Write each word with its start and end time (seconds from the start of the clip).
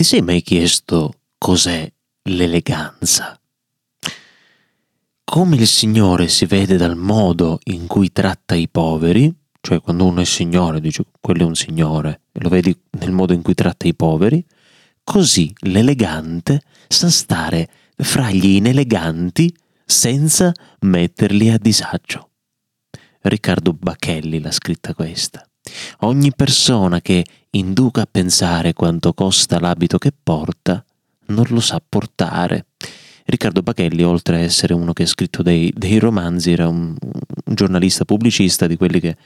Ti 0.00 0.06
sei 0.06 0.22
mai 0.22 0.40
chiesto 0.40 1.12
cos'è 1.36 1.92
l'eleganza? 2.30 3.38
Come 5.22 5.56
il 5.56 5.66
Signore 5.66 6.26
si 6.28 6.46
vede 6.46 6.78
dal 6.78 6.96
modo 6.96 7.58
in 7.64 7.86
cui 7.86 8.10
tratta 8.10 8.54
i 8.54 8.66
poveri, 8.66 9.30
cioè 9.60 9.82
quando 9.82 10.06
uno 10.06 10.22
è 10.22 10.24
Signore, 10.24 10.80
dice 10.80 11.04
quello 11.20 11.42
è 11.42 11.44
un 11.44 11.54
Signore, 11.54 12.22
e 12.32 12.40
lo 12.40 12.48
vedi 12.48 12.74
nel 12.92 13.12
modo 13.12 13.34
in 13.34 13.42
cui 13.42 13.52
tratta 13.52 13.86
i 13.86 13.94
poveri, 13.94 14.42
così 15.04 15.52
l'elegante 15.64 16.62
sa 16.88 17.10
stare 17.10 17.68
fra 17.94 18.30
gli 18.30 18.54
ineleganti 18.54 19.54
senza 19.84 20.50
metterli 20.78 21.50
a 21.50 21.58
disagio. 21.58 22.30
Riccardo 23.20 23.74
Bacchelli 23.74 24.40
l'ha 24.40 24.50
scritta 24.50 24.94
questa. 24.94 25.44
Ogni 26.00 26.32
persona 26.34 27.00
che 27.00 27.24
induca 27.50 28.02
a 28.02 28.08
pensare 28.10 28.72
quanto 28.72 29.12
costa 29.12 29.58
l'abito 29.58 29.98
che 29.98 30.12
porta, 30.12 30.84
non 31.26 31.44
lo 31.48 31.60
sa 31.60 31.80
portare. 31.86 32.66
Riccardo 33.24 33.62
Bacchelli, 33.62 34.02
oltre 34.02 34.36
a 34.36 34.40
essere 34.40 34.74
uno 34.74 34.92
che 34.92 35.04
ha 35.04 35.06
scritto 35.06 35.42
dei, 35.42 35.72
dei 35.76 35.98
romanzi, 35.98 36.52
era 36.52 36.68
un, 36.68 36.96
un, 37.00 37.54
giornalista 37.54 38.04
pubblicista 38.04 38.66
di 38.66 38.76
quelli 38.76 38.98
che 38.98 39.16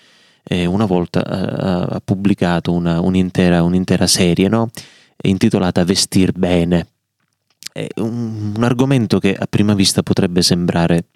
eh, 0.43 0.67
una 0.67 0.85
volta 0.85 1.25
eh, 1.25 1.95
ha 1.95 2.03
pubblicato 2.05 2.73
una, 2.73 3.01
un'intera, 3.01 3.63
un'intera, 3.63 4.07
serie 4.07 4.49
no? 4.49 4.71
intitolata 5.23 5.85
Vestir 5.85 6.33
bene. 6.33 6.87
È 7.73 7.87
un, 7.97 8.53
un 8.57 8.63
argomento 8.63 9.19
che 9.19 9.35
a 9.35 9.47
prima 9.47 9.75
vista 9.75 10.03
potrebbe 10.03 10.43
sembrare 10.43 11.07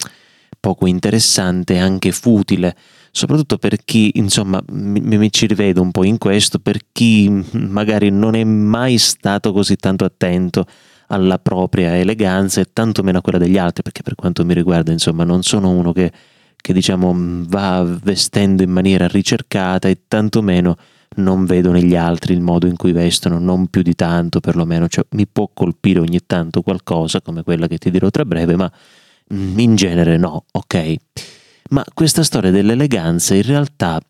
poco 0.59 0.87
interessante 0.87 1.75
e 1.75 1.79
anche 1.79 2.11
futile, 2.12 2.75
soprattutto 3.11 3.59
per 3.59 3.77
chi, 3.85 4.11
insomma, 4.15 4.62
mi, 4.71 5.01
mi, 5.01 5.33
ci 5.33 5.47
rivedo 5.47 5.83
un 5.83 5.91
po' 5.91 6.05
in 6.05 6.19
questo, 6.19 6.59
per 6.59 6.79
chi 6.93 7.29
magari 7.53 8.11
non 8.11 8.34
è 8.34 8.45
mai 8.45 8.98
stato 8.98 9.53
così 9.53 9.77
tanto 9.77 10.05
attento 10.05 10.67
alla 11.09 11.39
propria 11.39 11.97
eleganza 11.97 12.61
e 12.61 12.69
tantomeno 12.73 13.19
a 13.19 13.20
quella 13.23 13.39
degli 13.39 13.59
altri, 13.59 13.83
perché 13.83 14.03
per 14.03 14.14
quanto 14.14 14.45
mi 14.45 14.55
riguarda, 14.55 14.92
insomma, 14.92 15.25
non 15.25 15.42
sono 15.42 15.70
uno 15.70 15.92
che, 15.92 16.12
che 16.56 16.73
diciamo 16.73 17.14
va 17.48 17.83
vestendo 17.83 18.62
in 18.62 18.70
maniera 18.70 19.06
ricercata 19.06 19.89
e 19.89 20.03
tantomeno 20.06 20.77
non 21.17 21.47
vedo 21.47 21.73
negli 21.73 21.97
altri 21.97 22.34
il 22.34 22.41
modo 22.42 22.67
in 22.67 22.77
cui 22.77 22.92
vestono, 22.92 23.39
non 23.39 23.69
più 23.69 23.83
di 23.83 23.95
tanto 23.95 24.41
perlomeno, 24.41 24.89
cioè, 24.89 25.06
mi 25.11 25.27
può 25.27 25.51
colpire 25.53 26.01
ogni 26.01 26.20
tanto 26.27 26.61
qualcosa 26.62 27.23
come 27.23 27.42
quella 27.42 27.67
che 27.67 27.79
ti 27.79 27.91
dirò 27.91 28.11
tra 28.11 28.25
breve, 28.25 28.56
ma 28.56 28.70
Mm, 29.33 29.59
in 29.59 29.77
genere 29.77 30.17
no, 30.17 30.45
ok? 30.51 30.97
Ma 31.70 31.84
questa 31.92 32.22
storia 32.22 32.50
dell'eleganza 32.50 33.34
in 33.34 33.42
realtà 33.42 34.00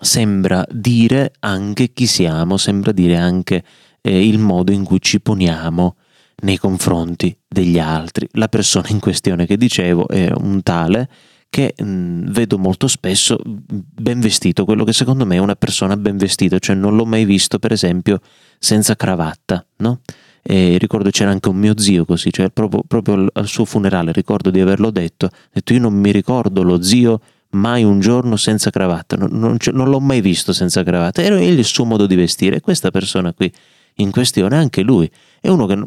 sembra 0.00 0.64
dire 0.70 1.32
anche 1.40 1.92
chi 1.92 2.06
siamo, 2.06 2.56
sembra 2.56 2.92
dire 2.92 3.16
anche 3.16 3.64
eh, 4.00 4.26
il 4.26 4.38
modo 4.38 4.72
in 4.72 4.84
cui 4.84 5.00
ci 5.00 5.20
poniamo 5.20 5.96
nei 6.42 6.58
confronti 6.58 7.36
degli 7.48 7.78
altri. 7.78 8.28
La 8.32 8.48
persona 8.48 8.88
in 8.88 9.00
questione 9.00 9.46
che 9.46 9.56
dicevo 9.56 10.08
è 10.08 10.30
un 10.36 10.62
tale 10.62 11.08
che 11.48 11.74
mh, 11.76 11.84
mm, 11.84 12.26
vedo 12.30 12.58
molto 12.58 12.88
spesso 12.88 13.38
ben 13.44 14.20
vestito, 14.20 14.64
quello 14.64 14.84
che 14.84 14.92
secondo 14.92 15.24
me 15.24 15.36
è 15.36 15.38
una 15.38 15.54
persona 15.54 15.96
ben 15.96 16.16
vestita, 16.16 16.58
cioè 16.58 16.74
non 16.74 16.96
l'ho 16.96 17.04
mai 17.04 17.24
visto 17.24 17.58
per 17.58 17.72
esempio 17.72 18.20
senza 18.58 18.96
cravatta, 18.96 19.64
no? 19.76 20.00
E 20.46 20.76
ricordo 20.76 21.08
c'era 21.08 21.30
anche 21.30 21.48
un 21.48 21.56
mio 21.56 21.78
zio 21.78 22.04
così, 22.04 22.30
cioè 22.30 22.50
proprio, 22.50 22.82
proprio 22.86 23.28
al 23.32 23.46
suo 23.46 23.64
funerale 23.64 24.12
ricordo 24.12 24.50
di 24.50 24.60
averlo 24.60 24.90
detto, 24.90 25.26
ho 25.26 25.30
detto 25.50 25.72
io 25.72 25.80
non 25.80 25.94
mi 25.94 26.12
ricordo 26.12 26.62
lo 26.62 26.82
zio 26.82 27.18
mai 27.52 27.82
un 27.82 28.00
giorno 28.00 28.36
senza 28.36 28.68
cravatta, 28.68 29.16
non, 29.16 29.30
non, 29.32 29.56
non 29.72 29.88
l'ho 29.88 30.00
mai 30.00 30.20
visto 30.20 30.52
senza 30.52 30.82
cravatta, 30.82 31.22
era 31.22 31.40
il 31.40 31.64
suo 31.64 31.86
modo 31.86 32.06
di 32.06 32.14
vestire 32.14 32.60
questa 32.60 32.90
persona 32.90 33.32
qui 33.32 33.50
in 33.98 34.10
questione, 34.10 34.56
anche 34.56 34.82
lui, 34.82 35.10
è 35.40 35.48
uno 35.48 35.64
che 35.64 35.82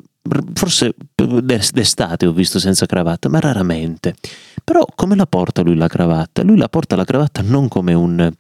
forse 0.54 0.96
d'estate 1.16 2.26
ho 2.26 2.32
visto 2.32 2.58
senza 2.60 2.86
cravatta, 2.86 3.30
ma 3.30 3.40
raramente. 3.40 4.16
Però 4.64 4.86
come 4.96 5.16
la 5.16 5.28
porta 5.28 5.62
lui 5.62 5.76
la 5.76 5.88
cravatta? 5.88 6.44
Lui 6.44 6.58
la 6.58 6.70
porta 6.70 6.96
la 6.96 7.06
cravatta 7.06 7.42
non 7.42 7.68
come 7.68 7.94
un, 7.94 8.32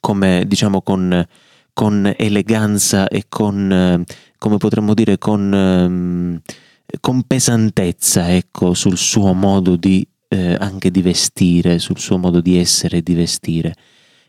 come 0.00 0.44
diciamo 0.46 0.82
con, 0.82 1.26
con 1.72 2.12
eleganza 2.16 3.08
e 3.08 3.24
con 3.28 4.04
come 4.44 4.58
potremmo 4.58 4.92
dire, 4.92 5.16
con, 5.16 5.54
ehm, 5.54 6.40
con 7.00 7.22
pesantezza, 7.22 8.30
ecco, 8.34 8.74
sul 8.74 8.98
suo 8.98 9.32
modo 9.32 9.74
di, 9.74 10.06
eh, 10.28 10.54
anche 10.60 10.90
di 10.90 11.00
vestire, 11.00 11.78
sul 11.78 11.98
suo 11.98 12.18
modo 12.18 12.42
di 12.42 12.58
essere 12.58 12.98
e 12.98 13.02
di 13.02 13.14
vestire. 13.14 13.74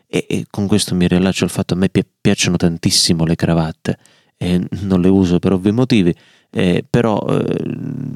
E, 0.06 0.24
e 0.26 0.46
con 0.48 0.66
questo 0.66 0.94
mi 0.94 1.06
riallaccio 1.06 1.44
al 1.44 1.50
fatto 1.50 1.74
che 1.74 1.80
a 1.80 1.82
me 1.82 1.88
pi- 1.90 2.06
piacciono 2.18 2.56
tantissimo 2.56 3.26
le 3.26 3.34
cravatte, 3.34 3.98
e 4.38 4.66
non 4.84 5.02
le 5.02 5.08
uso 5.08 5.38
per 5.38 5.52
ovvi 5.52 5.70
motivi, 5.70 6.14
eh, 6.50 6.82
però 6.88 7.18
eh, 7.18 7.44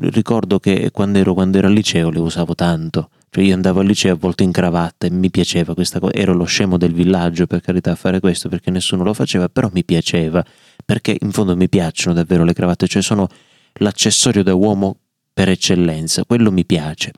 ricordo 0.08 0.58
che 0.58 0.90
quando 0.92 1.18
ero, 1.18 1.34
quando 1.34 1.58
ero 1.58 1.66
al 1.66 1.74
liceo 1.74 2.08
le 2.08 2.20
usavo 2.20 2.54
tanto, 2.54 3.10
cioè 3.30 3.44
io 3.44 3.54
andavo 3.54 3.80
al 3.80 3.86
liceo 3.86 4.14
a 4.14 4.16
volte 4.16 4.42
in 4.42 4.50
cravatta 4.50 5.06
e 5.06 5.10
mi 5.10 5.30
piaceva 5.30 5.74
questa 5.74 6.00
cosa, 6.00 6.12
ero 6.14 6.34
lo 6.34 6.44
scemo 6.44 6.76
del 6.76 6.92
villaggio 6.92 7.46
per 7.46 7.60
carità 7.60 7.92
a 7.92 7.94
fare 7.94 8.18
questo 8.18 8.48
perché 8.48 8.72
nessuno 8.72 9.04
lo 9.04 9.14
faceva, 9.14 9.48
però 9.48 9.70
mi 9.72 9.84
piaceva 9.84 10.44
perché 10.84 11.16
in 11.18 11.30
fondo 11.30 11.56
mi 11.56 11.68
piacciono 11.68 12.14
davvero 12.14 12.42
le 12.42 12.52
cravatte, 12.52 12.88
cioè 12.88 13.02
sono 13.02 13.28
l'accessorio 13.74 14.42
da 14.42 14.54
uomo 14.54 14.96
per 15.32 15.48
eccellenza, 15.48 16.24
quello 16.24 16.50
mi 16.50 16.64
piace. 16.64 17.12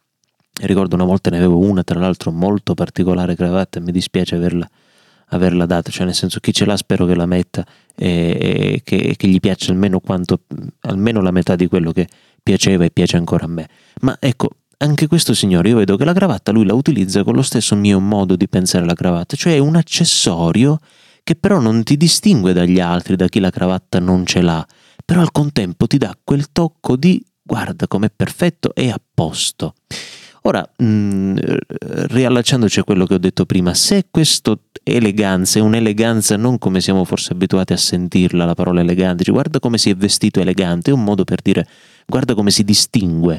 Ricordo 0.60 0.96
una 0.96 1.04
volta 1.04 1.30
ne 1.30 1.38
avevo 1.38 1.58
una, 1.58 1.82
tra 1.82 1.98
l'altro 1.98 2.30
molto 2.30 2.74
particolare 2.74 3.34
cravatta, 3.34 3.80
mi 3.80 3.90
dispiace 3.90 4.34
averla, 4.34 4.68
averla 5.28 5.64
data, 5.64 5.90
cioè 5.90 6.04
nel 6.04 6.14
senso 6.14 6.40
chi 6.40 6.52
ce 6.52 6.66
l'ha 6.66 6.76
spero 6.76 7.06
che 7.06 7.14
la 7.14 7.24
metta 7.24 7.66
e, 7.96 8.36
e 8.38 8.80
che, 8.84 9.14
che, 9.16 9.28
gli 9.28 9.40
piaccia 9.40 9.72
almeno, 9.72 9.98
quanto, 9.98 10.40
almeno 10.80 11.22
la 11.22 11.30
metà 11.30 11.56
di 11.56 11.68
quello 11.68 11.90
che 11.92 12.06
piaceva 12.42 12.84
e 12.84 12.90
piace 12.90 13.16
ancora 13.16 13.46
a 13.46 13.48
me. 13.48 13.66
Ma 14.02 14.14
ecco, 14.20 14.50
anche 14.82 15.06
questo 15.06 15.32
signore, 15.32 15.68
io 15.68 15.76
vedo 15.76 15.96
che 15.96 16.04
la 16.04 16.12
cravatta 16.12 16.50
lui 16.50 16.66
la 16.66 16.74
utilizza 16.74 17.22
con 17.22 17.34
lo 17.34 17.42
stesso 17.42 17.76
mio 17.76 18.00
modo 18.00 18.34
di 18.34 18.48
pensare 18.48 18.82
alla 18.82 18.94
cravatta, 18.94 19.36
cioè 19.36 19.54
è 19.54 19.58
un 19.58 19.76
accessorio 19.76 20.78
che 21.22 21.36
però 21.36 21.60
non 21.60 21.84
ti 21.84 21.96
distingue 21.96 22.52
dagli 22.52 22.80
altri, 22.80 23.14
da 23.14 23.28
chi 23.28 23.38
la 23.38 23.50
cravatta 23.50 24.00
non 24.00 24.26
ce 24.26 24.42
l'ha, 24.42 24.66
però 25.04 25.20
al 25.20 25.30
contempo 25.30 25.86
ti 25.86 25.98
dà 25.98 26.16
quel 26.22 26.50
tocco 26.50 26.96
di 26.96 27.24
guarda 27.40 27.86
com'è 27.86 28.10
perfetto 28.14 28.74
e 28.74 28.90
a 28.90 29.00
posto. 29.14 29.74
Ora, 30.44 30.68
mh, 30.76 30.84
mm, 30.84 31.36
riallacciandoci 32.08 32.80
a 32.80 32.84
quello 32.84 33.06
che 33.06 33.14
ho 33.14 33.18
detto 33.18 33.46
prima, 33.46 33.74
se 33.74 34.06
questa 34.10 34.58
eleganza 34.82 35.60
è 35.60 35.62
un'eleganza 35.62 36.36
non 36.36 36.58
come 36.58 36.80
siamo 36.80 37.04
forse 37.04 37.34
abituati 37.34 37.72
a 37.72 37.76
sentirla, 37.76 38.44
la 38.44 38.54
parola 38.54 38.80
elegante, 38.80 39.22
cioè, 39.22 39.32
guarda 39.32 39.60
come 39.60 39.78
si 39.78 39.90
è 39.90 39.94
vestito 39.94 40.40
elegante, 40.40 40.90
è 40.90 40.94
un 40.94 41.04
modo 41.04 41.22
per 41.22 41.40
dire 41.40 41.68
guarda 42.04 42.34
come 42.34 42.50
si 42.50 42.64
distingue 42.64 43.38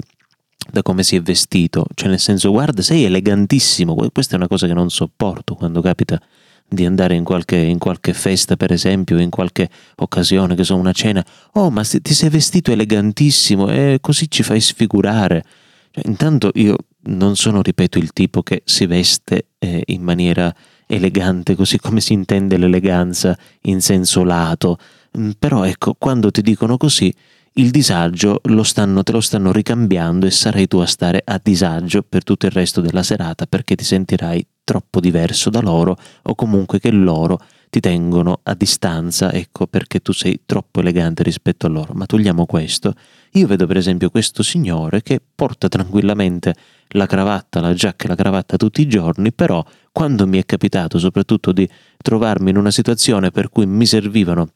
da 0.72 0.82
come 0.82 1.04
si 1.04 1.16
è 1.16 1.22
vestito, 1.22 1.86
cioè 1.94 2.10
nel 2.10 2.20
senso 2.20 2.52
guarda 2.52 2.82
sei 2.82 3.04
elegantissimo, 3.04 3.96
questa 4.12 4.34
è 4.34 4.38
una 4.38 4.48
cosa 4.48 4.68
che 4.68 4.74
non 4.74 4.90
sopporto 4.90 5.56
quando 5.56 5.82
capita 5.82 6.20
di 6.68 6.86
andare 6.86 7.16
in 7.16 7.24
qualche, 7.24 7.58
in 7.58 7.78
qualche 7.78 8.14
festa, 8.14 8.56
per 8.56 8.72
esempio, 8.72 9.20
in 9.20 9.30
qualche 9.30 9.70
occasione, 9.98 10.56
che 10.56 10.64
so, 10.64 10.76
una 10.76 10.92
cena, 10.92 11.24
oh, 11.54 11.70
ma 11.70 11.84
ti 11.84 12.14
sei 12.14 12.30
vestito 12.30 12.72
elegantissimo 12.72 13.70
e 13.70 14.00
così 14.02 14.30
ci 14.30 14.44
fai 14.44 14.60
sfigurare. 14.60 15.44
Cioè, 15.92 16.08
intanto 16.08 16.52
io 16.56 16.76
non 17.04 17.36
sono, 17.36 17.62
ripeto, 17.62 18.00
il 18.00 18.12
tipo 18.12 18.42
che 18.42 18.64
si 18.66 18.86
veste 18.86 19.48
eh, 19.60 19.84
in 19.88 20.02
maniera 20.02 20.54
elegante, 20.88 21.56
così 21.56 21.78
come 21.78 22.02
si 22.02 22.14
intende 22.14 22.58
l'eleganza 22.58 23.38
in 23.62 23.82
senso 23.82 24.24
lato, 24.24 24.78
mm, 25.18 25.32
però 25.38 25.64
ecco, 25.64 25.96
quando 25.98 26.32
ti 26.32 26.42
dicono 26.42 26.78
così, 26.78 27.14
il 27.56 27.70
disagio 27.70 28.42
lo 28.46 28.64
stanno, 28.64 29.04
te 29.04 29.12
lo 29.12 29.22
stanno 29.22 29.52
ricambiando 29.52 30.26
e 30.26 30.32
sarai 30.32 30.68
tu 30.68 30.78
a 30.80 30.86
stare 30.86 31.22
a 31.24 31.40
disagio 31.42 32.02
per 32.02 32.24
tutto 32.24 32.48
il 32.48 32.52
resto 32.52 32.82
della 32.82 33.04
serata 33.04 33.46
perché 33.46 33.76
ti 33.76 33.84
sentirai 33.84 34.46
troppo 34.64 35.00
diverso 35.00 35.50
da 35.50 35.60
loro 35.60 35.98
o 36.24 36.36
comunque 36.36 36.80
che 36.80 36.90
loro 36.90 37.40
ti 37.70 37.80
tengono 37.80 38.40
a 38.44 38.54
distanza, 38.54 39.32
ecco 39.32 39.66
perché 39.66 40.00
tu 40.00 40.14
sei 40.14 40.42
troppo 40.46 40.80
elegante 40.80 41.24
rispetto 41.24 41.66
a 41.66 41.70
loro. 41.70 41.94
Ma 41.94 42.06
togliamo 42.06 42.46
questo. 42.46 42.94
Io 43.32 43.48
vedo 43.48 43.66
per 43.66 43.78
esempio 43.78 44.12
questo 44.12 44.44
signore 44.44 45.02
che 45.02 45.20
porta 45.34 45.68
tranquillamente 45.68 46.54
la 46.90 47.08
cravatta, 47.08 47.62
la 47.62 47.74
giacca 47.74 48.06
e 48.06 48.08
la 48.10 48.16
cravatta 48.16 48.58
tutti 48.58 48.82
i 48.82 48.88
giorni, 48.88 49.34
però 49.34 49.64
quando 49.92 50.28
mi 50.28 50.38
è 50.38 50.46
capitato 50.46 51.00
soprattutto 51.00 51.52
di 51.52 51.68
trovarmi 51.98 52.52
in 52.52 52.58
una 52.58 52.72
situazione 52.72 53.32
per 53.32 53.50
cui 53.50 53.66
mi 53.66 53.88
servivano 53.88 54.50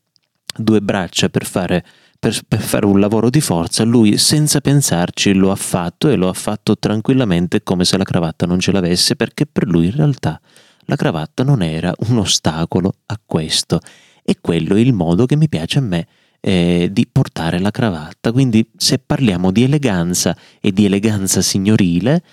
due 0.55 0.81
braccia 0.81 1.29
per 1.29 1.45
fare 1.45 1.83
per, 2.19 2.39
per, 2.47 2.59
fare 2.59 2.85
un 2.85 2.99
lavoro 2.99 3.29
di 3.29 3.41
forza, 3.41 3.83
lui 3.83 4.17
senza 4.17 4.59
pensarci 4.61 5.33
lo 5.33 5.51
ha 5.51 5.55
fatto 5.55 6.09
e 6.09 6.15
lo 6.15 6.29
ha 6.29 6.33
fatto 6.33 6.77
tranquillamente 6.77 7.63
come 7.63 7.85
se 7.85 7.97
la 7.97 8.03
cravatta 8.03 8.45
non 8.45 8.59
ce 8.59 8.71
l'avesse, 8.71 9.15
perché 9.15 9.45
per 9.45 9.67
lui 9.67 9.85
in 9.85 9.95
realtà 9.95 10.39
la 10.85 10.95
cravatta 10.95 11.43
non 11.43 11.61
era 11.61 11.93
un 12.09 12.17
ostacolo 12.17 12.93
a 13.07 13.19
questo. 13.23 13.79
E 14.23 14.37
quello 14.41 14.75
è 14.75 14.79
il 14.79 14.93
modo 14.93 15.25
che 15.25 15.35
mi 15.35 15.47
piace 15.47 15.79
a 15.79 15.81
me 15.81 16.07
eh, 16.39 16.89
di 16.91 17.07
portare 17.11 17.59
la 17.59 17.71
cravatta. 17.71 18.31
Quindi 18.31 18.69
se 18.75 18.99
parliamo 18.99 19.51
di 19.51 19.63
eleganza 19.63 20.35
e 20.59 20.71
di 20.71 20.85
eleganza 20.85 21.41
signorile, 21.41 22.23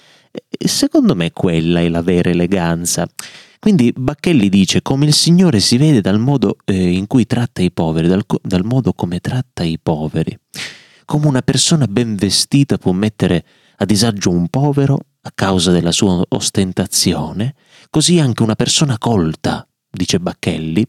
secondo 0.58 1.14
me 1.14 1.32
quella 1.32 1.80
è 1.80 1.88
la 1.88 2.02
vera 2.02 2.30
eleganza. 2.30 3.06
Quindi 3.58 3.92
Bacchelli 3.96 4.48
dice 4.48 4.82
come 4.82 5.06
il 5.06 5.14
Signore 5.14 5.58
si 5.58 5.78
vede 5.78 6.00
dal 6.00 6.18
modo 6.18 6.58
eh, 6.64 6.92
in 6.92 7.06
cui 7.06 7.26
tratta 7.26 7.62
i 7.62 7.70
poveri, 7.70 8.08
dal, 8.08 8.24
dal 8.42 8.64
modo 8.64 8.92
come 8.92 9.20
tratta 9.20 9.62
i 9.62 9.78
poveri. 9.82 10.38
Come 11.06 11.26
una 11.26 11.42
persona 11.42 11.86
ben 11.86 12.14
vestita 12.14 12.76
può 12.76 12.92
mettere 12.92 13.44
a 13.76 13.84
disagio 13.84 14.30
un 14.30 14.48
povero 14.48 14.98
a 15.22 15.30
causa 15.34 15.70
della 15.70 15.92
sua 15.92 16.22
ostentazione, 16.28 17.54
così 17.90 18.18
anche 18.20 18.42
una 18.42 18.54
persona 18.54 18.98
colta, 18.98 19.66
dice 19.90 20.20
Bacchelli, 20.20 20.86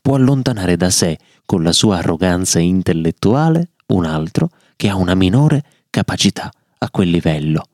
può 0.00 0.16
allontanare 0.16 0.76
da 0.76 0.90
sé 0.90 1.18
con 1.44 1.62
la 1.62 1.72
sua 1.72 1.98
arroganza 1.98 2.58
intellettuale 2.58 3.70
un 3.88 4.04
altro 4.04 4.50
che 4.74 4.88
ha 4.88 4.96
una 4.96 5.14
minore 5.14 5.62
capacità 5.90 6.50
a 6.78 6.90
quel 6.90 7.10
livello. 7.10 7.66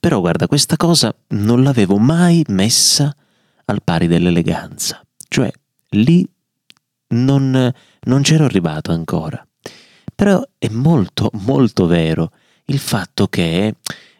Però 0.00 0.20
guarda, 0.20 0.46
questa 0.46 0.76
cosa 0.76 1.14
non 1.28 1.62
l'avevo 1.62 1.98
mai 1.98 2.44
messa 2.48 3.14
al 3.64 3.82
pari 3.82 4.06
dell'eleganza, 4.06 5.04
cioè 5.28 5.50
lì 5.90 6.26
non, 7.08 7.72
non 8.00 8.22
c'ero 8.22 8.44
arrivato 8.44 8.92
ancora. 8.92 9.44
Però 10.14 10.42
è 10.56 10.68
molto, 10.68 11.30
molto 11.44 11.86
vero 11.86 12.32
il 12.66 12.78
fatto 12.78 13.28
che 13.28 13.74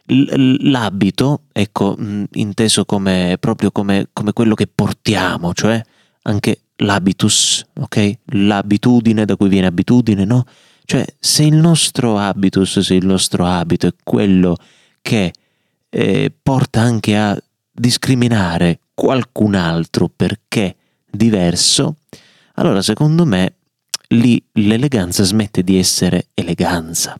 l'abito, 0.06 1.42
ecco, 1.52 1.96
inteso 2.32 2.84
come, 2.84 3.36
proprio 3.38 3.70
come, 3.70 4.08
come 4.12 4.32
quello 4.32 4.54
che 4.54 4.66
portiamo, 4.66 5.52
cioè 5.52 5.82
anche 6.22 6.60
l'habitus, 6.76 7.64
ok? 7.75 8.19
L'abitudine 8.32 9.25
da 9.25 9.36
cui 9.36 9.48
viene 9.48 9.66
abitudine, 9.66 10.25
no? 10.25 10.44
Cioè, 10.84 11.04
se 11.19 11.44
il 11.44 11.56
nostro 11.56 12.16
habitus, 12.16 12.78
se 12.80 12.94
il 12.94 13.04
nostro 13.04 13.44
abito 13.44 13.86
è 13.86 13.94
quello 14.02 14.56
che 15.02 15.32
eh, 15.90 16.32
porta 16.43 16.81
anche 16.81 17.17
a 17.17 17.40
discriminare 17.70 18.81
qualcun 18.94 19.55
altro 19.55 20.11
perché 20.14 20.76
diverso, 21.11 21.96
allora 22.55 22.82
secondo 22.82 23.25
me 23.25 23.55
lì 24.08 24.43
l'eleganza 24.52 25.23
smette 25.23 25.62
di 25.62 25.79
essere 25.79 26.29
eleganza. 26.35 27.17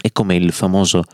È 0.00 0.10
come 0.12 0.36
il 0.36 0.52
famoso 0.52 1.04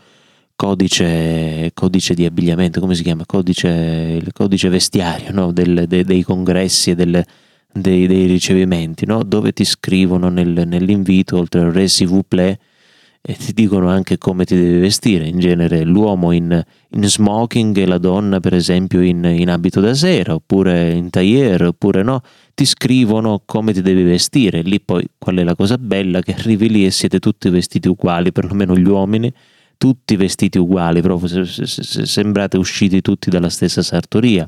codice, 0.55 1.71
codice 1.73 2.13
di 2.13 2.25
abbigliamento, 2.25 2.79
come 2.79 2.95
si 2.95 3.03
chiama? 3.03 3.25
Codice, 3.25 3.67
il 3.69 4.33
codice 4.33 4.69
vestiario 4.69 5.31
no? 5.31 5.51
Del, 5.51 5.85
de, 5.87 6.03
dei 6.03 6.21
congressi 6.21 6.91
e 6.91 6.95
delle, 6.95 7.25
dei, 7.71 8.07
dei, 8.07 8.25
ricevimenti, 8.25 9.05
no? 9.05 9.23
dove 9.23 9.53
ti 9.53 9.63
scrivono 9.63 10.29
nel, 10.29 10.67
nell'invito, 10.67 11.37
oltre 11.37 11.61
al 11.61 11.71
resi 11.71 12.05
vous 12.05 12.23
plaît, 12.27 12.59
e 13.21 13.33
ti 13.33 13.53
dicono 13.53 13.89
anche 13.89 14.17
come 14.17 14.45
ti 14.45 14.55
devi 14.55 14.79
vestire, 14.79 15.27
in 15.27 15.39
genere 15.39 15.83
l'uomo 15.83 16.31
in, 16.31 16.63
in 16.89 17.03
smoking 17.03 17.77
e 17.77 17.85
la 17.85 17.97
donna 17.97 18.39
per 18.39 18.53
esempio 18.53 19.01
in, 19.01 19.23
in, 19.23 19.49
abito 19.49 19.81
da 19.81 19.93
sera, 19.93 20.33
oppure 20.33 20.91
in 20.91 21.09
tailleur, 21.09 21.63
oppure 21.63 22.01
no, 22.01 22.21
ti 22.53 22.65
scrivono 22.65 23.41
come 23.45 23.73
ti 23.73 23.81
devi 23.81 24.03
vestire, 24.03 24.61
lì 24.61 24.79
poi 24.79 25.05
qual 25.17 25.35
è 25.37 25.43
la 25.43 25.55
cosa 25.55 25.77
bella? 25.77 26.21
Che 26.21 26.33
arrivi 26.33 26.69
lì 26.69 26.85
e 26.85 26.91
siete 26.91 27.19
tutti 27.19 27.49
vestiti 27.49 27.87
uguali, 27.89 28.31
perlomeno 28.31 28.75
gli 28.75 28.87
uomini, 28.87 29.31
tutti 29.77 30.15
vestiti 30.15 30.57
uguali, 30.57 31.01
proprio 31.01 31.27
se, 31.27 31.65
se, 31.65 31.83
se 31.83 32.05
sembrate 32.05 32.57
usciti 32.57 33.01
tutti 33.01 33.29
dalla 33.29 33.49
stessa 33.49 33.81
sartoria. 33.81 34.47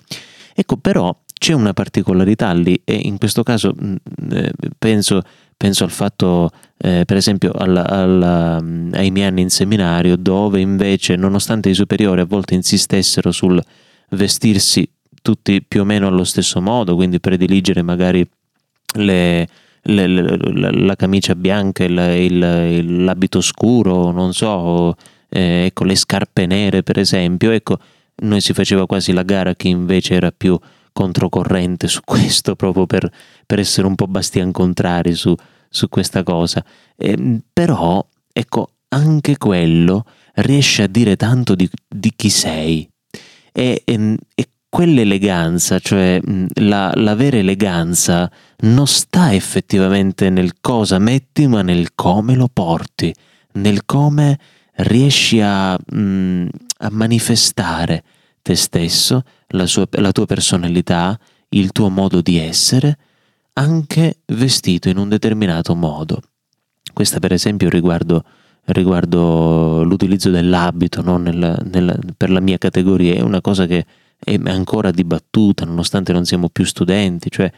Ecco, 0.54 0.78
però 0.78 1.16
c'è 1.42 1.54
una 1.54 1.74
particolarità 1.74 2.52
lì 2.54 2.80
e 2.84 2.94
in 2.94 3.18
questo 3.18 3.42
caso 3.42 3.74
mm, 3.74 3.96
eh, 4.32 4.52
penso, 4.78 5.24
penso, 5.62 5.84
al 5.84 5.92
fatto, 5.92 6.50
eh, 6.80 7.04
per 7.06 7.18
esempio, 7.18 7.52
alla, 7.52 7.88
alla, 7.88 8.60
mm, 8.60 8.94
ai 8.96 9.12
miei 9.12 9.28
anni 9.28 9.42
in 9.42 9.52
seminario, 9.52 10.16
dove 10.16 10.60
invece, 10.60 11.16
nonostante 11.16 11.70
i 11.70 11.76
superiori 11.76 12.22
a 12.22 12.26
volte 12.26 12.56
insistessero 12.56 13.32
sul 13.32 13.62
vestirsi 14.10 14.92
tutti 15.22 15.64
più 15.64 15.82
o 15.82 15.84
meno 15.84 16.08
allo 16.08 16.24
stesso 16.24 16.62
modo, 16.62 16.96
quindi 16.96 17.20
prediligere 17.20 17.84
magari 17.84 18.28
le, 18.96 19.48
le, 19.84 20.08
le, 20.08 20.38
la 20.72 20.96
camicia 20.96 21.36
bianca 21.36 21.84
e 21.84 22.82
l'abito 22.82 23.40
scuro, 23.40 24.10
non 24.10 24.34
so, 24.34 24.96
eh, 25.30 25.66
ecco, 25.68 25.84
le 25.84 25.96
scarpe 25.96 26.48
nere 26.48 26.82
per 26.82 26.98
esempio, 26.98 27.52
ecco, 27.52 27.78
noi 28.24 28.42
si 28.42 28.54
faceva 28.54 28.88
quasi 28.88 29.14
la 29.14 29.22
gara 29.22 29.54
chi 29.54 29.70
invece 29.70 30.16
era 30.16 30.32
più 30.32 30.60
controcorrente 30.94 31.88
su 31.88 32.02
questo 32.04 32.56
proprio 32.56 32.86
per, 32.86 33.10
per 33.46 33.60
essere 33.60 33.88
un 33.88 33.96
po' 33.96 34.08
bastian 34.08 34.52
contrari 34.52 35.14
su, 35.14 35.36
su 35.70 35.90
questa 35.90 36.24
cosa. 36.24 36.64
Eh, 36.96 37.40
però, 37.52 38.06
ecco, 38.32 38.72
anche 38.90 39.38
quello 39.38 40.06
riesce 40.36 40.84
a 40.84 40.88
dire 40.88 41.16
tanto 41.16 41.56
di, 41.56 41.70
di 41.88 42.12
chi 42.16 42.30
sei. 42.30 42.88
E, 43.54 43.82
e, 43.84 44.18
e 44.36 44.50
quell'eleganza, 44.70 45.80
cioè 45.80 46.22
la, 46.56 46.92
la, 46.96 47.16
vera 47.16 47.38
eleganza, 47.38 48.32
non 48.60 48.88
sta 48.88 49.34
effettivamente 49.34 50.30
nel 50.30 50.62
cosa 50.62 50.98
metti, 50.98 51.48
ma 51.48 51.62
nel 51.62 51.94
come 51.94 52.36
lo 52.36 52.50
porti, 52.52 53.14
nel 53.54 53.86
come 53.86 54.40
riesci 54.76 55.42
a, 55.42 55.74
a 55.74 56.90
manifestare 56.90 58.04
te 58.42 58.56
stesso, 58.56 59.24
la, 59.50 59.66
sua, 59.66 59.88
la 59.92 60.12
tua 60.12 60.26
personalità, 60.26 61.18
il 61.50 61.72
tuo 61.72 61.90
modo 61.90 62.22
di 62.22 62.38
essere, 62.38 62.98
anche 63.54 64.20
vestito 64.28 64.90
in 64.90 64.98
un 64.98 65.10
determinato 65.10 65.76
modo. 65.76 66.22
Questa 66.94 67.20
per 67.20 67.34
esempio 67.34 67.70
riguardo, 67.70 68.24
riguardo 68.66 69.84
l'utilizzo 69.84 70.30
dell'abito 70.30 71.02
no? 71.02 71.18
nella, 71.18 71.58
nella, 71.72 71.98
per 72.16 72.30
la 72.30 72.40
mia 72.40 72.58
categoria 72.58 73.14
è 73.14 73.22
una 73.22 73.42
cosa 73.42 73.66
che 73.66 73.86
è 74.24 74.40
ancora 74.46 74.92
dibattuta 74.92 75.66
nonostante 75.66 76.14
non 76.14 76.26
siamo 76.26 76.50
più 76.50 76.66
studenti, 76.66 77.30
cioè 77.32 77.52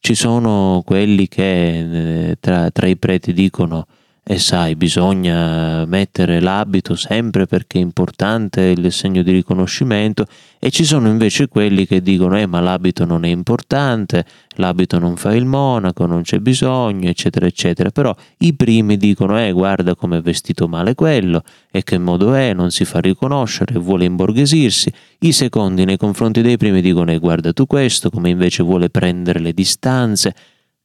ci 0.00 0.14
sono 0.14 0.82
quelli 0.84 1.28
che 1.28 2.28
eh, 2.30 2.36
tra, 2.40 2.70
tra 2.70 2.86
i 2.86 2.96
preti 2.96 3.32
dicono 3.32 3.86
e 4.28 4.38
sai, 4.38 4.74
bisogna 4.74 5.84
mettere 5.84 6.40
l'abito 6.40 6.96
sempre 6.96 7.46
perché 7.46 7.78
è 7.78 7.80
importante 7.80 8.60
il 8.60 8.90
segno 8.90 9.22
di 9.22 9.30
riconoscimento 9.30 10.26
e 10.58 10.70
ci 10.70 10.84
sono 10.84 11.06
invece 11.06 11.46
quelli 11.46 11.86
che 11.86 12.02
dicono 12.02 12.36
eh 12.36 12.44
ma 12.46 12.58
l'abito 12.58 13.04
non 13.04 13.24
è 13.24 13.28
importante, 13.28 14.24
l'abito 14.56 14.98
non 14.98 15.16
fa 15.16 15.32
il 15.32 15.44
monaco, 15.44 16.06
non 16.06 16.22
c'è 16.22 16.40
bisogno, 16.40 17.08
eccetera, 17.08 17.46
eccetera. 17.46 17.90
Però 17.90 18.12
i 18.38 18.52
primi 18.54 18.96
dicono 18.96 19.40
eh 19.40 19.52
guarda 19.52 19.94
come 19.94 20.18
è 20.18 20.20
vestito 20.22 20.66
male 20.66 20.96
quello 20.96 21.44
e 21.70 21.84
che 21.84 21.96
modo 21.96 22.34
è, 22.34 22.52
non 22.52 22.72
si 22.72 22.84
fa 22.84 22.98
riconoscere, 22.98 23.78
vuole 23.78 24.06
imborghesirsi. 24.06 24.92
I 25.20 25.30
secondi 25.30 25.84
nei 25.84 25.98
confronti 25.98 26.42
dei 26.42 26.56
primi 26.56 26.80
dicono 26.80 27.12
eh 27.12 27.18
guarda 27.18 27.52
tu 27.52 27.64
questo, 27.66 28.10
come 28.10 28.30
invece 28.30 28.64
vuole 28.64 28.90
prendere 28.90 29.38
le 29.38 29.52
distanze. 29.52 30.34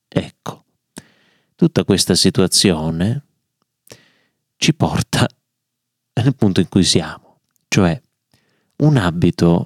Ecco, 0.07 0.65
tutta 1.55 1.83
questa 1.83 2.13
situazione 2.13 3.23
ci 4.61 4.75
porta 4.75 5.27
nel 6.21 6.35
punto 6.35 6.59
in 6.59 6.69
cui 6.69 6.83
siamo, 6.83 7.39
cioè 7.67 7.99
un 8.77 8.95
abito, 8.95 9.65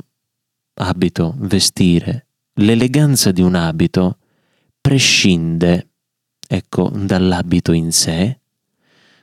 abito, 0.76 1.34
vestire, 1.38 2.28
l'eleganza 2.54 3.34
di 3.34 3.42
un 3.42 3.56
abito 3.56 4.20
prescinde, 4.80 5.90
ecco, 6.48 6.90
dall'abito 6.96 7.74
in 7.74 7.92
sé, 7.92 8.40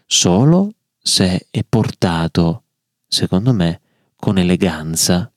solo 0.04 0.74
se 0.98 1.46
è 1.50 1.64
portato, 1.66 2.64
secondo 3.08 3.54
me, 3.54 3.80
con 4.14 4.36
eleganza, 4.36 5.32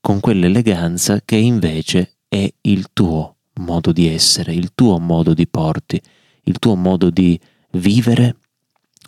con 0.00 0.20
quell'eleganza 0.20 1.20
che 1.20 1.36
invece 1.36 2.16
è 2.26 2.50
il 2.62 2.86
tuo 2.94 3.36
modo 3.56 3.92
di 3.92 4.08
essere, 4.08 4.54
il 4.54 4.72
tuo 4.74 4.98
modo 4.98 5.34
di 5.34 5.46
porti, 5.46 6.00
il 6.44 6.58
tuo 6.58 6.74
modo 6.74 7.10
di 7.10 7.38
vivere 7.72 8.36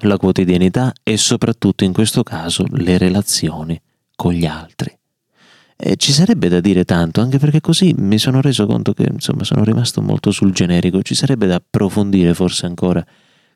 la 0.01 0.17
quotidianità 0.17 0.93
e 1.03 1.17
soprattutto 1.17 1.85
in 1.85 1.93
questo 1.93 2.23
caso 2.23 2.65
le 2.71 2.99
relazioni 2.99 3.81
con 4.15 4.33
gli 4.33 4.47
altri. 4.47 4.97
E 5.77 5.97
ci 5.97 6.13
sarebbe 6.13 6.49
da 6.49 6.61
dire 6.61 6.85
tanto, 6.85 7.21
anche 7.21 7.39
perché 7.39 7.61
così 7.61 7.95
mi 7.97 8.19
sono 8.19 8.41
reso 8.41 8.65
conto 8.67 8.93
che 8.93 9.09
insomma 9.11 9.45
sono 9.45 9.65
rimasto 9.65 10.01
molto 10.01 10.31
sul 10.31 10.53
generico, 10.53 11.03
ci 11.03 11.15
sarebbe 11.15 11.47
da 11.47 11.57
approfondire 11.57 12.33
forse 12.33 12.67
ancora 12.67 13.05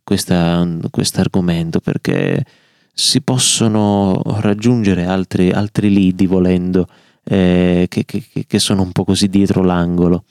questo 0.02 0.34
argomento 1.20 1.80
perché 1.80 2.44
si 2.92 3.20
possono 3.20 4.20
raggiungere 4.40 5.04
altri, 5.04 5.50
altri 5.50 5.90
lidi 5.90 6.26
volendo 6.26 6.88
eh, 7.24 7.86
che, 7.88 8.04
che, 8.04 8.24
che, 8.46 8.58
sono 8.58 8.82
un 8.82 8.90
po' 8.90 9.04
così 9.04 9.28
dietro 9.28 9.62
l'angolo, 9.62 10.24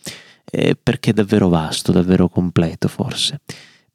eh, 0.44 0.76
perché 0.82 1.12
è 1.12 1.14
davvero 1.14 1.48
vasto, 1.48 1.92
davvero 1.92 2.28
completo 2.28 2.88
forse 2.88 3.40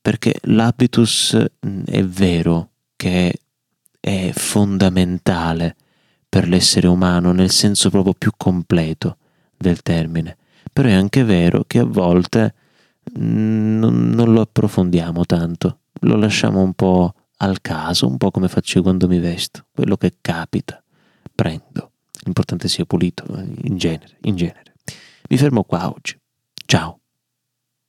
perché 0.02 0.34
l'habitus 0.42 1.38
mm, 1.64 1.84
è 1.84 2.04
vero 2.04 2.70
che 2.96 3.32
è 4.00 4.32
fondamentale 4.34 5.76
per 6.28 6.48
l'essere 6.48 6.88
umano 6.88 7.30
nel 7.32 7.50
senso 7.50 7.88
proprio 7.88 8.14
più 8.14 8.32
completo 8.36 9.18
del 9.56 9.80
termine, 9.82 10.36
però 10.72 10.88
è 10.88 10.92
anche 10.92 11.22
vero 11.22 11.64
che 11.66 11.78
a 11.78 11.84
volte 11.84 12.54
mm, 13.18 13.78
non, 13.78 14.10
non 14.10 14.32
lo 14.32 14.40
approfondiamo 14.40 15.24
tanto, 15.24 15.78
lo 16.00 16.16
lasciamo 16.16 16.60
un 16.60 16.74
po' 16.74 17.14
al 17.38 17.60
caso, 17.60 18.08
un 18.08 18.16
po' 18.16 18.30
come 18.30 18.48
faccio 18.48 18.82
quando 18.82 19.06
mi 19.06 19.20
vesto, 19.20 19.66
quello 19.72 19.96
che 19.96 20.14
capita, 20.20 20.82
prendo. 21.34 21.92
l'importante 22.24 22.68
sia 22.68 22.84
pulito, 22.84 23.24
eh, 23.36 23.46
in 23.64 23.76
genere, 23.76 24.16
in 24.22 24.36
genere. 24.36 24.74
Mi 25.28 25.36
fermo 25.36 25.62
qua 25.64 25.90
oggi. 25.90 26.16
Ciao. 26.66 27.01